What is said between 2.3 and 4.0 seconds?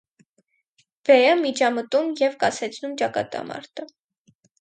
կասեցնում ճակատամատը։